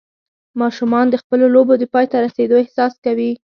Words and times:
ماشومان 0.61 1.05
د 1.09 1.15
خپلو 1.21 1.45
لوبو 1.55 1.73
د 1.79 1.83
پای 1.93 2.05
ته 2.11 2.17
رسېدو 2.25 2.55
احساس 2.63 2.93
کوي. 3.05 3.31